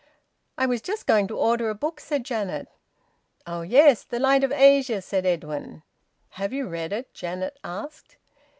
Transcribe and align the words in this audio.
"I 0.57 0.65
was 0.65 0.81
just 0.81 1.05
going 1.05 1.27
to 1.27 1.37
order 1.37 1.69
a 1.69 1.75
book," 1.75 1.99
said 1.99 2.23
Janet. 2.25 2.67
"Oh 3.45 3.61
yes! 3.61 4.03
`The 4.03 4.19
Light 4.19 4.43
of 4.43 4.51
Asia,'" 4.51 4.99
said 4.99 5.27
Edwin. 5.27 5.83
"Have 6.29 6.51
you 6.51 6.67
read 6.67 6.91
it?" 6.91 7.13
Janet 7.13 7.59
asked. 7.63 8.17